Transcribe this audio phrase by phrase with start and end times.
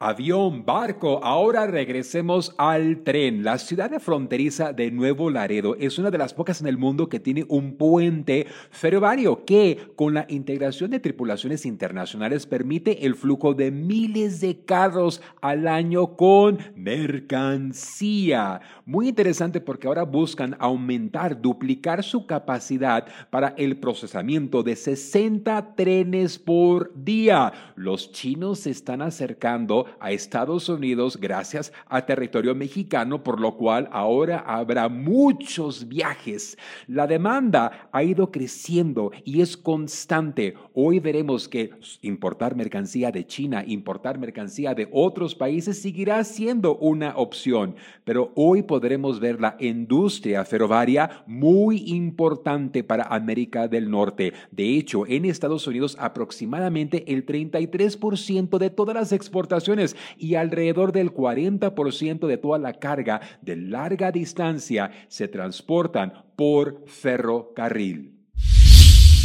[0.00, 3.42] Avión, barco, ahora regresemos al tren.
[3.42, 7.08] La ciudad de fronteriza de Nuevo Laredo es una de las pocas en el mundo
[7.08, 13.54] que tiene un puente ferroviario que, con la integración de tripulaciones internacionales, permite el flujo
[13.54, 18.60] de miles de carros al año con mercancía.
[18.86, 26.38] Muy interesante porque ahora buscan aumentar, duplicar su capacidad para el procesamiento de 60 trenes
[26.38, 27.52] por día.
[27.74, 33.88] Los chinos se están acercando a Estados Unidos gracias a territorio mexicano, por lo cual
[33.92, 36.56] ahora habrá muchos viajes.
[36.86, 40.54] La demanda ha ido creciendo y es constante.
[40.74, 41.70] Hoy veremos que
[42.02, 48.62] importar mercancía de China, importar mercancía de otros países seguirá siendo una opción, pero hoy
[48.62, 54.32] podremos ver la industria ferroviaria muy importante para América del Norte.
[54.50, 59.77] De hecho, en Estados Unidos aproximadamente el 33% de todas las exportaciones
[60.16, 68.17] y alrededor del 40% de toda la carga de larga distancia se transportan por ferrocarril.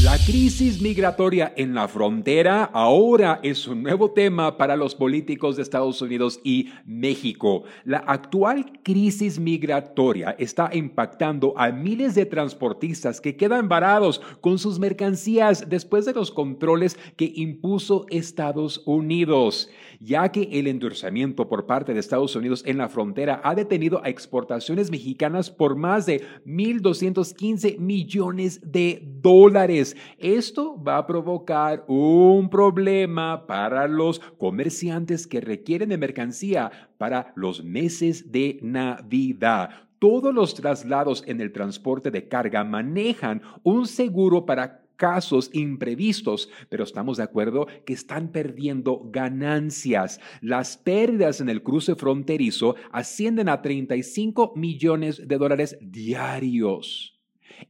[0.03, 5.61] La crisis migratoria en la frontera ahora es un nuevo tema para los políticos de
[5.61, 7.63] Estados Unidos y México.
[7.85, 14.77] La actual crisis migratoria está impactando a miles de transportistas que quedan varados con sus
[14.77, 19.69] mercancías después de los controles que impuso Estados Unidos,
[20.01, 24.09] ya que el endurecimiento por parte de Estados Unidos en la frontera ha detenido a
[24.09, 29.92] exportaciones mexicanas por más de 1.215 millones de dólares.
[30.17, 37.63] Esto va a provocar un problema para los comerciantes que requieren de mercancía para los
[37.63, 39.69] meses de Navidad.
[39.99, 46.83] Todos los traslados en el transporte de carga manejan un seguro para casos imprevistos, pero
[46.83, 50.19] estamos de acuerdo que están perdiendo ganancias.
[50.41, 57.13] Las pérdidas en el cruce fronterizo ascienden a 35 millones de dólares diarios.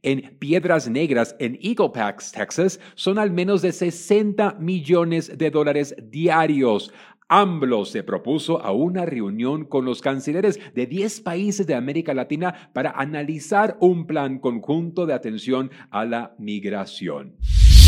[0.02, 5.94] En Piedras Negras, en Eagle Pass, Texas, son al menos de 60 millones de dólares
[6.02, 6.92] diarios.
[7.28, 12.70] AMLO se propuso a una reunión con los cancilleres de 10 países de América Latina
[12.72, 17.36] para analizar un plan conjunto de atención a la migración.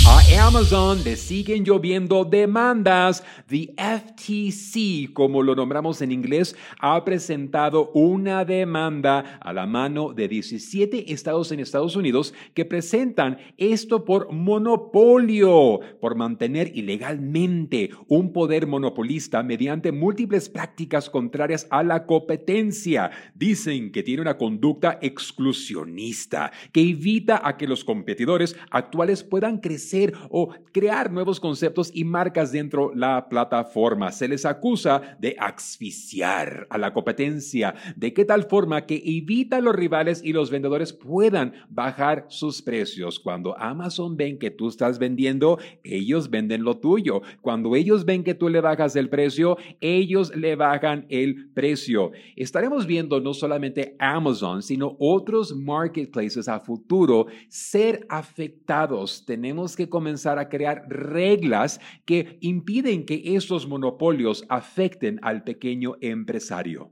[0.09, 3.25] A Amazon le siguen lloviendo demandas.
[3.49, 10.29] The FTC, como lo nombramos en inglés, ha presentado una demanda a la mano de
[10.29, 18.69] 17 estados en Estados Unidos que presentan esto por monopolio, por mantener ilegalmente un poder
[18.69, 23.11] monopolista mediante múltiples prácticas contrarias a la competencia.
[23.35, 29.96] Dicen que tiene una conducta exclusionista que evita a que los competidores actuales puedan crecer
[30.31, 34.13] o crear nuevos conceptos y marcas dentro de la plataforma.
[34.13, 39.61] Se les acusa de asfixiar a la competencia, de qué tal forma que evita a
[39.61, 43.19] los rivales y los vendedores puedan bajar sus precios.
[43.21, 47.23] Cuando Amazon ven que tú estás vendiendo, ellos venden lo tuyo.
[47.41, 52.13] Cuando ellos ven que tú le bajas el precio, ellos le bajan el precio.
[52.37, 59.25] Estaremos viendo no solamente Amazon, sino otros marketplaces a futuro ser afectados.
[59.27, 66.91] Tenemos que comenzar a crear reglas que impiden que esos monopolios afecten al pequeño empresario.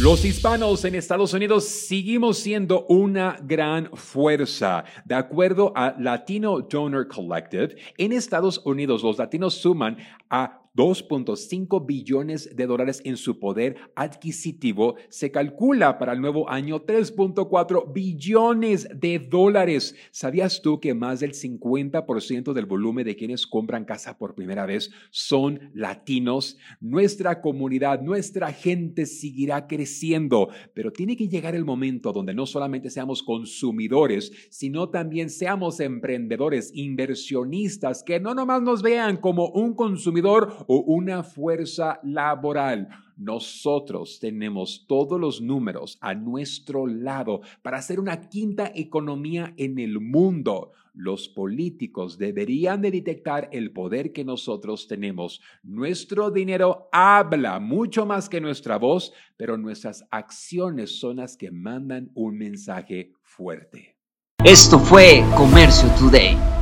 [0.00, 4.84] Los hispanos en Estados Unidos seguimos siendo una gran fuerza.
[5.04, 9.98] De acuerdo a Latino Donor Collective, en Estados Unidos los latinos suman
[10.30, 16.86] a 2.5 billones de dólares en su poder adquisitivo, se calcula para el nuevo año
[16.86, 19.94] 3.4 billones de dólares.
[20.10, 24.90] ¿Sabías tú que más del 50% del volumen de quienes compran casa por primera vez
[25.10, 26.56] son latinos?
[26.80, 32.90] Nuestra comunidad, nuestra gente seguirá creciendo, pero tiene que llegar el momento donde no solamente
[32.90, 40.61] seamos consumidores, sino también seamos emprendedores, inversionistas, que no nomás nos vean como un consumidor
[40.66, 42.88] o una fuerza laboral.
[43.16, 50.00] Nosotros tenemos todos los números a nuestro lado para hacer una quinta economía en el
[50.00, 50.72] mundo.
[50.94, 55.40] Los políticos deberían de detectar el poder que nosotros tenemos.
[55.62, 62.10] Nuestro dinero habla mucho más que nuestra voz, pero nuestras acciones son las que mandan
[62.14, 63.96] un mensaje fuerte.
[64.44, 66.61] Esto fue Comercio Today.